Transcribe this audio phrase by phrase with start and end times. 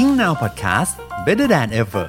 [0.00, 0.92] Ing Now Podcast
[1.26, 2.06] Better than ever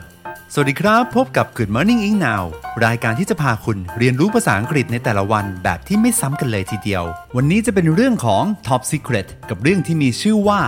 [0.53, 2.43] สวัสดีครับ พบกับ Good Morning Ing Now
[2.85, 7.03] รายการที่จะพาคุณเรียนรู้ภาษาอังกฤษในแต่ละวันแบบที่ไม่ซ้ำกันเลยทีเดียว
[7.35, 10.61] วันนี้จะเป็นเรื่องของ Top Secret กับเรื่องที่มีชื่อว่า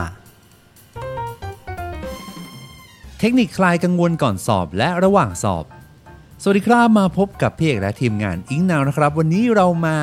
[3.20, 5.66] เทคนิคคลายกังวลก่อนสอบและระหว่างสอบ
[6.42, 9.96] สวัสดีครับมาพบกับพี่เอกและทีมงานอิงนาวนะครับ วันนี้เรามา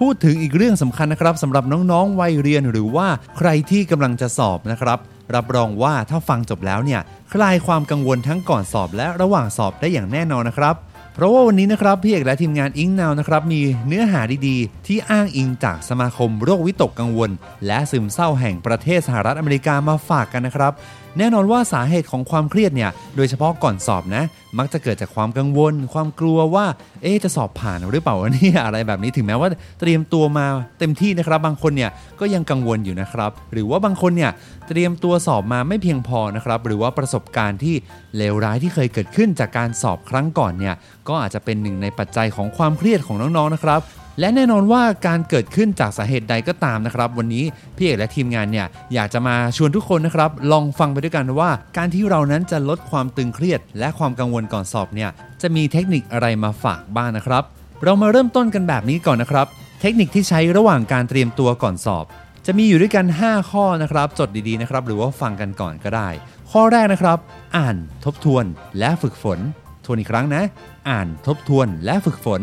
[0.06, 3.08] ูดถึงอีกเรื่องสำคัญนะครับสำหรับน้องๆวัยเรียนหรือว่า
[3.38, 5.00] ใครที่กำลังจะสอบนะครับ
[5.34, 7.00] รับรองว่าถ้าฟังจบแล้วเนี่ย
[7.32, 10.74] คลายความกังวลทั้งก่อนสอบและระหว่างสอบได้อย่างแน่นอนนะครับ
[11.14, 17.30] เพราะว่าวันนี้นะครับพี่เอกและทีมงานอิงนาวนะครับมีเนื้อหาดีๆ ที่อ้างอิงจากสมาคมโรควิตกกังวล
[17.66, 20.72] และซึมเศร้าแห่งประเทศสหรัฐอเมริกามาฝากกันนะครับ
[21.18, 24.24] แน่นอนว่าสาเหตุของความเครียดเนี่ย โดยเฉพาะก่อนสอบนะ
[24.58, 26.66] มักจะเกิดจากความกังวล ความกลัวว่า
[27.02, 29.48] เอ๊จะสอบผ่านหรือเปล่าเนี่ยอะไรแบบนี้ถึงแม้ว่า
[29.80, 30.46] เตรียมตัวมา
[30.78, 34.30] เต็มที่นะครับ บางคนเนี่ยก็ยังกังวลอยู่นะครับ หรือว่าบางคนเนี่ย
[34.68, 37.74] เตรียมตัวสอบมาไม่เพียงพอนะครับ หรือว่าประสบการณ์ที่
[38.16, 40.74] เลวร้ายที่เคยเกิดขึ้นจากการสอบครั้งก่อนเนี่ย
[41.08, 43.80] ก็อาจจะเป็นหนึ่งในปัจจัยของความเครียดของน้องๆนะครับ
[44.20, 47.44] และแน่นอนว่าการเกิดขึ้นจากสาเหตุใดก็ตามนะครับ วันนี้
[47.76, 55.10] พี่เอกและทีมงานเนี่ยอยากจะมาชวนทุกคนนะครับลองฟังไปด้วยกันว่า การที่เรานั้นจะลดความตึงเครียด และความกังวลก่อนสอบเนี่ย
[55.42, 57.42] จะมีเทคนิคอะไรมาฝากบ้างนะครับ
[57.84, 59.46] เรามาเริ่มต้นกันแบบนี้ก่อนนะครับ
[59.80, 62.04] เทคนิคที่ใช้ระหว่างการเตรียมตัวก่อนสอบ
[62.46, 66.08] จะมีอยู่ด้วยกัน 5 ข้อนะครับ จดดีๆนะครับหรือว่าฟังกันก่อนก็ได้
[66.50, 67.18] ข้อแรกนะครับ
[67.56, 68.44] อ่านทบทวน
[68.78, 69.38] และฝึกฝน
[69.84, 70.42] ทวนอีกครั้งนะ
[70.88, 72.40] อ่านทบทวนและฝึกฝน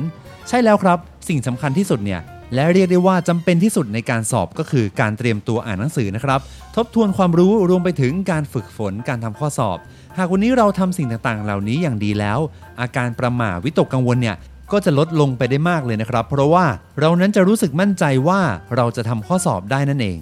[0.47, 2.21] ใช่แล้วครับ สิ่งสำคัญที่สุดเนี่ย
[2.53, 6.39] และเรียกได้ว่าจำเป็นที่สุดในการสอบก็คือการเตรียมตัวอ่านหนังสือนะครับ
[6.75, 9.77] ทบทวนความรู้รวมไปถึงการฝึกฝนการทำข้อสอบ
[10.17, 12.39] หากวันนี้เราทำสิ่งต่างๆ เหล่านี้อย่างดีแล้ว
[12.81, 14.35] อาการประหม่าวิตกกังวลเนี่ย
[14.71, 16.65] ก็จะลดลงไปได้มากเลยนะครับ เพราะว่า
[16.99, 18.41] เรานั้นจะรู้สึกมั่นใจว่า
[18.75, 20.19] เราจะทำข้อสอบได้นั่นเอง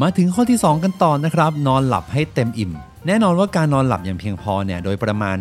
[0.00, 2.72] มาถึงข้อที่ 2 กันต่อนะครับ นอนหลับให้เต็มอิ่ม
[3.06, 5.36] แน่นอนว่าการนอนหลับอย่างเพียงพอเนี่ยโดยประมาณ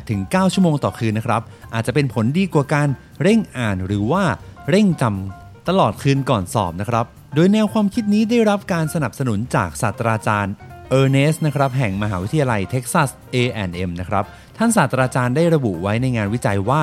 [0.00, 1.42] 8-9 ชั่วโมงต่อคืนนะครับ
[1.74, 2.88] อาจจะเป็นผลดีกว่าการ
[3.22, 4.22] เร่งอ่านหรือว่า
[4.70, 7.04] เร่งจำตลอดคืนก่อนสอบนะครับ
[7.34, 10.54] โดยแนวความคิดนี้ได้รับการสนับสนุนจากศาสตราจารย์
[10.90, 14.24] เออร์เนสนะครับแห่งมหาวิทยาลัยเท็กซัส A&M นะครับ
[14.56, 16.82] ท่านศาสตราจารย์ได้ระบุไว้ในงานวิจัยว่า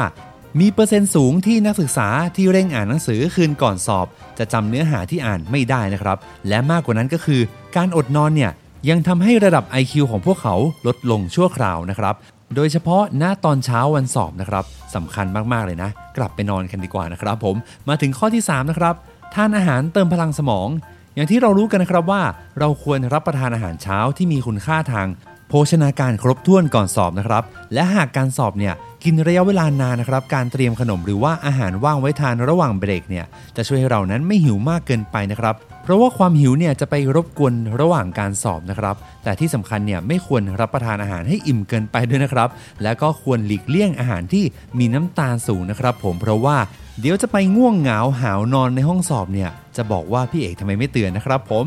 [0.60, 6.18] มีเปอร์เซ็นต์สูงที่นักศึกษาที่เร่งอ่านหนังสือคืนก่อนสอบ จะจำเนื้อหาที่อ่านไม่ได้นะครับ
[6.48, 7.42] และมากกว่านั้นก็คือ
[7.76, 8.52] การอดนอนเนี่ย
[8.90, 10.56] ยังทำให้ระดับ IQ ของพวกเขา
[10.88, 12.16] ลดลงชั่วคราวนะครับ
[12.56, 17.56] โดยเฉพาะหน้าตอนเช้าวันสอบนะครับสำคัญมากๆเลยนะ กลับไปนอนกันดีกว่านะครับผม
[17.90, 18.96] มาถึงข้อที่3นะครับ
[19.34, 20.68] ทานอาหารเติมพลังสมอง
[21.16, 22.22] อย่างที่เรารู้กันนะครับว่า
[22.60, 25.08] เราควรรับประทานอาหารเช้าที่มีคุณค่าทาง
[25.50, 28.74] โภชนาการครบถ้วนก่อนสอบนะครับ และหากการสอบเนี่ย
[29.04, 33.26] กินระยะเวลานานนะครับ การเตรียมขนมหรือว่าอาหารว่างไว้ทานระหว่างเบรกเนี่ย
[33.56, 42.50] จะช่วยให้เรานั้นไม่หิวมากเกินไปนะครับ เพราะว่าความหิวเนี่ยจะไปรบกวนระหว่างการสอบนะครับ แต่ที่สำคัญเนี่ยไม่ควรรับประทานอาหารให้อิ่มเกินไปด้วยนะครับ
[42.84, 44.44] และก็ควรหลีกเลี่ยงอาหารที่
[44.78, 46.58] มีน้ำตาลสูงนะครับ ผมเพราะว่า
[47.00, 51.66] เดี๋ยวจะไปง่วงเหงาหาวนอนในห้องสอบเนี่ยจะบอกว่าพี่เอกทำไมไม่เตือนนะครับ ผม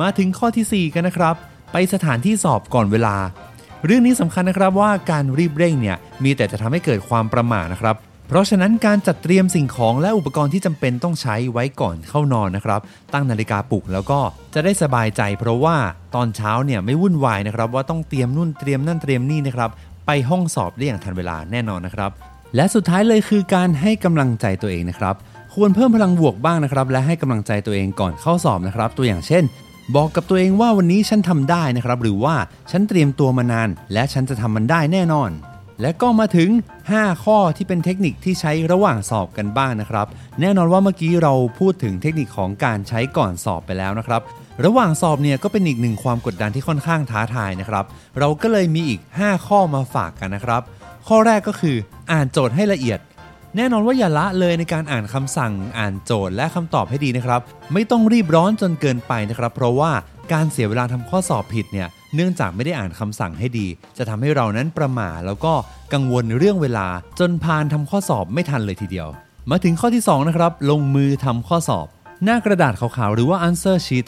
[0.00, 1.34] มาถึงข้อทีสี่4 กันนะครับ
[1.72, 3.16] ไปสถานที่สอบก่อนเวลา
[3.84, 7.96] เรื่องนี้สำคัญนะครับว่าการรีบเร่งเนี่ยมีแต่จะทำให้เกิดความประมาทนะครับ
[8.28, 12.80] เพราะฉะนั้นการจัดเตรียมสิ่งของและอุปกรณ์ที่จำเป็นต้องใช้ไว้ก่อนเข้านอนนะครับ
[13.12, 14.20] ตั้งนาฬิกาปลุกแล้วก็
[14.54, 15.76] จะได้สบายใจ เพราะว่า
[16.14, 19.70] ตอนเช้าเนี่ยไม่วุ่นวายนะครับ ว่าต้องเตรียมนู่นเตรียมนั่นเตรียมนี่นะครับ
[20.06, 22.10] ไปห้องสอบได้อย่างทันเวลาแน่นอนนะครับ
[22.56, 25.14] และสุดท้ายเลยคือการให้กำลังใจตัวเองนะครับ
[25.54, 29.44] ควรเพิ่มพลังบวกบ้างนะครับ และให้กำลังใจตัวเองก่อนเข้าสอบนะครับ ตัวอย่างเช่น
[29.94, 32.34] บอกกับตัวเองว่าวันนี้ฉันทำได้นะครับ หรือว่า
[32.70, 35.30] ฉันเตรียมตัวมานาน และฉันจะทำมันได้แน่นอน
[35.80, 36.50] และก็มาถึง
[36.88, 40.06] 5 ข้อที่เป็นเทคนิคที่ใช้ระหว่างสอบกันบ้างนะครับ
[40.40, 44.22] แน่นอนว่าเมื่อกี้เราพูดถึงเทคนิคของการใช้ก่อนสอบไปแล้วนะครับ
[44.64, 47.84] ระหว่างสอบเนี่ยก็เป็นอีกหนึ่งความกดดันที่ค่อนข้างท้าทายนะครับ
[48.18, 50.62] เราก็เลยมีอีก 5 ข้อมาฝากกันนะครับ
[51.08, 51.76] ข้อแรกก็คือ
[52.12, 52.98] อ่านโจทย์ให้ละเอียด
[53.56, 57.40] แน่นอนว่าอย่าละเลยในการอ่านคำสั่ง อ่านโจทย์และคำตอบให้ดีนะครับ
[57.72, 59.92] ไม่ต้องรีบร้อนจนเกินไปนะครับ เพราะว่า
[60.32, 63.66] การเสียเวลาทำข้อสอบผิดเนี่ย เนื่องจากไม่ได้อ่านคำสั่งให้ดี
[63.98, 65.52] จะทำให้เรานั้นประหม่าแล้วก็
[65.92, 66.86] กังวลเรื่องเวลา
[67.18, 69.08] จนพานทำข้อสอบไม่ทันเลยทีเดียว
[69.50, 71.86] มาถึงข้อที่2นะครับลงมือทำข้อสอบ
[72.24, 74.06] หน้ากระดาษขาวๆหรือว่า answer sheet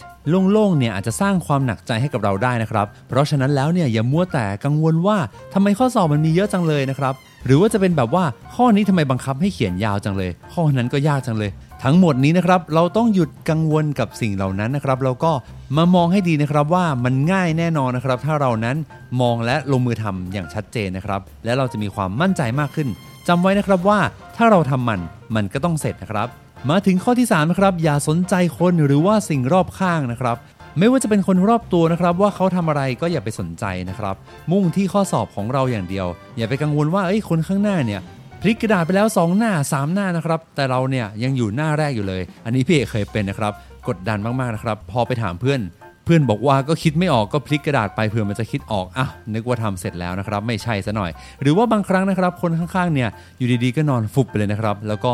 [0.53, 5.19] โล่งๆเนี่ยอาจจะสร้างความหนักใจให้กับเราได้นะครับ เพราะฉะนั้นแล้วเนี่ยอย่ามัวแต่กังวลว่า
[5.55, 7.15] ทำไมข้อสอบมันมีเยอะจังเลยนะครับ
[7.47, 8.25] หรือว่าจะเป็นแบบว่า
[8.55, 11.51] ข้อนี้ทำไมบังคับให้เขียนยาวจังเลย ข้อนั้นก็ยากจังเลย
[11.89, 15.33] ทั้งหมดนี้นะครับเราต้องหยุดกังวลกับสิ่งเหล่านั้นนะครับแล้วก็
[15.77, 18.77] มามองให้ดีนะครับว่ามันง่ายแน่นอนนะครับ ถ้าเรานั้น
[19.21, 22.89] มองและลงมือทำอย่างชัดเจนนะครับ และเราจะมีความมั่นใจมากขึ้น
[23.29, 23.99] จำไว้นะครับว่า
[24.37, 25.01] ถ้าเราทำมัน
[25.35, 26.29] มันก็ต้องเสร็จนะครับ
[26.71, 30.37] มาถึงข้อที่3นะครับอย่าสนใจคนหรือว่าสิ่งรอบข้างนะครับ
[30.79, 34.15] ไม่ว่าจะเป็นคนรอบตัวนะครับ ว่าเขาทำอะไรก็อย่าไปสนใจนะครับ
[34.53, 36.07] มุ่งที่ข้อสอบของเราอย่างเดียว
[36.37, 38.01] อย่าไปกังวลว่าเอ้ยคนข้างหน้าเนี่ย
[38.41, 43.53] พลิกกระดาษไปแล้ว 2 หน้า 3 หน้านะครับ แต่เราเนี่ยยังอยู่หน้าแรกอยู่เลย อันนี้พี่เอกเคยเป็นนะครับ
[43.89, 45.61] กดดันมากๆนะครับ พอไปถามเพื่อน
[46.05, 51.11] เพื่อนบอกว่าก็คิดไม่ออกก็พลิกกระดาษไปเผื่อมันจะคิดออกอะนึกว่าทำเสร็จแล้วนะครับ ไม่ใช่ซะหน่อย
[51.43, 55.13] หรือว่าบางครั้งนะครับ คนข้างๆเนี่ยอยู่ดีๆก็นอนฟุบไปเลยนะครับ แล้วก็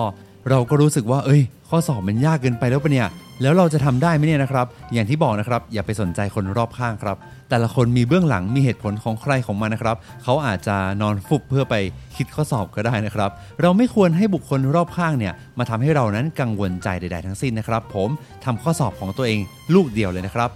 [0.50, 3.08] เราก็รู้สึกว่า เอ้ย ข้อสอบมันยากเกินไปแล้วปะเนี่ย
[3.42, 7.16] แล้วเราจะทำได้ไหมเนี่ยนะครับ อย่างที่บอกนะครับ อย่าไปสนใจคนรอบข้างครับ
[7.50, 11.74] แต่ละคนมีเบื้องหลังมีเหตุผลของใครของมันนะครับ เขาอาจจะนอนฟุบเพื่อไป
[12.16, 13.30] คิดข้อสอบก็ได้นะครับ
[13.60, 18.08] เราไม่ควรให้บุคคลรอบข้างเนี่ยมาทำให้เรานั้นกังวลใจใด ๆ ทั้งสิ้นนะครับ ผม
[18.44, 19.38] ทำข้อสอบของตัวเอง
[19.74, 20.50] ลูกเดียวเลยนะครับ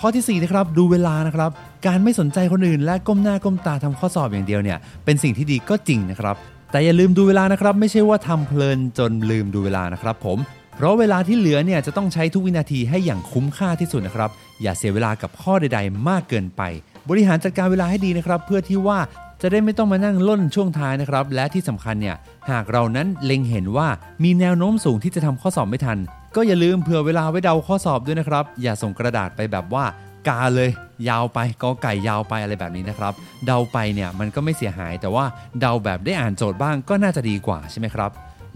[0.00, 1.50] ข้อที่4นะครับดูเวลานะครับ
[1.86, 6.36] การไม่สนใจคนอื่น และก้มหน้าก้มตาทำข้อสอบอย่างเดียวเนี่ยเป็นสิ่งที่ดีก็จริงนะครับ
[6.70, 10.38] แต่อย่าลืมดูเวลานะครับ ไม่ใช่ว่าทำเพลินจนลืมดูเวลานะครับผม
[10.76, 14.30] เพราะเวลาที่เหลือเนี่ยจะต้องใช้ทุกวินาทีให้อย่างคุ้มค่าที่สุดนะครับ
[14.62, 16.62] อย่าเสียเวลากับข้อใด ๆ มากเกินไป
[17.08, 18.98] บริหารจัดการเวลาให้ดีนะครับ เพื่อที่ว่า
[19.42, 22.16] จะได้ไม่ต้องมานั่งล่นช่วงท้ายนะครับ และที่สำคัญเนี่ย
[22.50, 23.88] หากเรานั้นเล็งเห็นว่า
[24.24, 25.98] มีแนวโน้มสูงที่จะทำข้อสอบไม่ทัน
[26.36, 29.84] ก็อย่าลืมเผื่อเวลาไว้เดาข้อสอบด้วยนะครับ อย่าส่งกระดาษไปแบบว่า
[30.28, 30.70] กาเลย
[31.08, 33.12] ยาวไปกอไก่ยาวไปอะไรแบบนี้นะครับ
[33.46, 35.24] เดาไปเนี่ยมันก็ไม่เสียหาย แต่ว่า
[35.60, 38.10] เดาแบบได้อ่านโจทย์บ้างก็น่าจะดีกว่าใช่ไหมครับ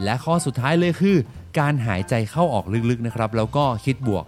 [0.04, 1.16] และข้อสุดท้ายเลยคือ
[1.58, 4.24] การหายใจเข้าออกลึกๆนะครับ แล้วก็คิดบวก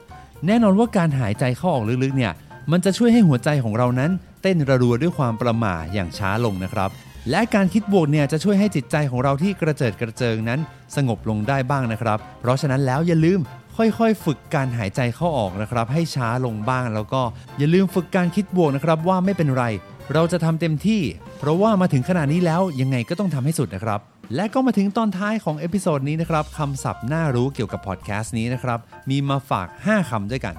[0.47, 2.33] แน่นอนว่าการหายใจเข้าออกลึกๆเนี่ย
[2.71, 4.11] มันจะช่วยให้หัวใจของเรานั้น
[4.43, 6.91] เต้นระรัวด้วยความประหม่าอย่างช้าลงนะครับ
[7.31, 10.61] และการคิดบวกเนี่ยจะช่วยให้จิตใจของเราที่กระเจิดกระเจิงนั้น
[10.97, 13.41] สงบลงได้บ้างนะครับ เพราะฉะนั้นแล้วอย่าลืม
[13.76, 17.23] ค่อยๆ ฝึกการหายใจเข้าออกนะครับ ให้ช้าลงบ้างแล้วก็
[17.59, 19.65] อย่าลืมฝึกการคิดบวกนะครับว่าไม่เป็นไร
[20.12, 21.03] เราจะทำเต็มที่
[21.38, 24.00] เพราะว่ามาถึงขนาดนี้แล้วยังไงก็ต้องทำให้สุดนะครับ
[24.35, 28.79] และก็มาถึงตอนท้ายของ episode นี้นะครับคำศัพท์น่ารู้เกี่ยวกับพอดแคสต์นี้นะครับ
[29.11, 30.55] มีมาฝาก 5คำด้วยกัน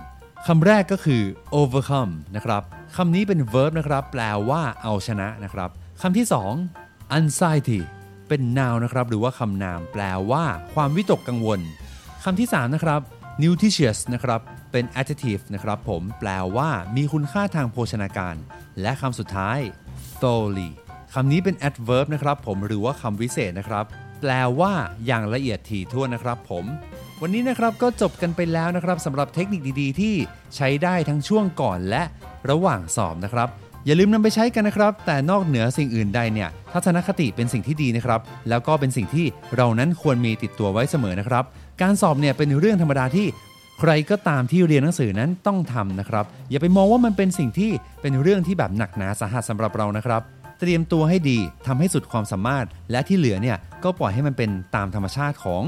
[0.48, 1.22] คำแรกก็คือ
[1.60, 2.62] overcome นะครับ
[2.96, 5.70] คำนี้เป็น verb นะครับ แปลว่าเอาชนะนะครับ
[6.02, 6.26] คำที่
[6.72, 7.80] 2 anxiety
[8.28, 11.60] เป็น noun นะครับ หรือว่าคำนามแปลว่า ความวิตกกังวล
[12.28, 13.02] คำที่ 3 นะครับ
[13.42, 14.42] nutritious นะครับ
[14.72, 18.36] เป็น adjective นะครับผม แปลว่ามีคุณค่าทางโภชนาการ
[18.82, 19.60] และคำสุดท้าย
[20.22, 20.70] thoroughly
[21.14, 23.86] คำนี้เป็น adverb นะครับผม หรือว่าคำวิเศษนะครับ
[24.22, 24.74] แปลว่า
[25.06, 26.66] อย่างละเอียดถี่ถ้วนนะครับผม
[27.22, 30.16] วันนี้นะครับก็จบกันไปแล้วนะครับสำหรับเทคนิคดีๆ ที่
[30.56, 32.04] ใช้ได้ทั้งช่วงก่อนและ
[32.50, 33.50] ระหว่างสอบนะครับ
[33.86, 39.26] อย่าลืมนำไปใช้กันนะครับ แต่นอกเหนือสิ่งอื่นใดเนี่ย ทัศนคติเป็นสิ่งที่ดีนะครับ แล้วก็เป็นสิ่งที่
[39.56, 41.46] เรานั้นควรมีติดตัวไว้เสมอนะครับ
[41.82, 43.28] การสอบเนี่ยเป็นเรื่องธรรมดาที่
[43.80, 50.22] ใครก็ตามที่เรียนหนังสือนั้นต้องทำนะครับ อย่าไปมองว่ามันเป็นสิ่งที่เป็นเรื่องที่แบบหนักหนาสาหัสสำหรับเรานะครับ
[50.60, 51.38] เตรียมตัวให้ดี
[51.68, 55.64] ทำให้สุดความสามารถ และที่เหลือเนี่ยก็ปล่อยให้มันเป็นตามธรรมชาติของ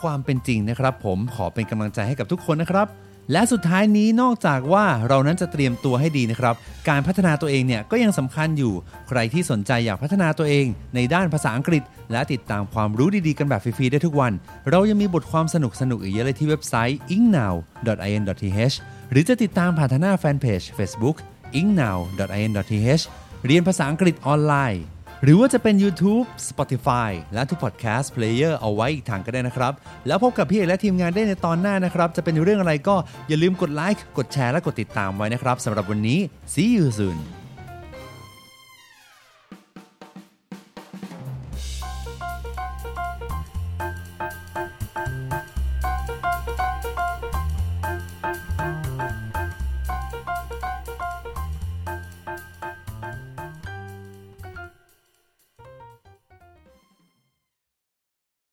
[0.00, 2.86] ความเป็นจริงนะครับ ผมขอเป็นกำลังใจให้กับทุกคนนะครับ
[3.32, 6.54] และสุดท้ายนี้นอกจากว่าเรานั้นจะเตรียมตัวให้ดีนะครับ
[6.88, 8.72] การพัฒนาตัวเองเนี่ยก็ยังสำคัญอยู่
[9.08, 11.82] ใครที่สนใจอยากพัฒนาตัวเอง ในด้านภาษาอังกฤษ
[12.12, 14.32] และติดตามความรู้ดีๆกันแบบฟรีๆได้ทุกวัน
[14.70, 18.76] เรายังมีบทความสนุกๆอีกเยอะเลยที่เว็บไซต์ ingnow.in.th
[19.10, 21.16] หรือจะติดตามผ่านทางหน้าแฟนเพจ Facebook
[21.60, 23.04] ingnow.in.th
[23.46, 24.82] เรียนภาษาอังกฤษออนไลน์
[25.24, 29.72] หรือว่าจะเป็น YouTube Spotify และทุก Podcast Player เอาไว้อีกทางก็ได้นะครับ
[30.06, 32.96] แล้วพบกับพี่เอกและทีมงานได้ในตอนหน้านะครับ จะเป็นเรื่องอะไรก็
[33.28, 36.18] อย่าลืมกดไลค์กดแชร์และกดติดตามไว้นะครับสำหรับวันนี้
[36.54, 37.41] see you soon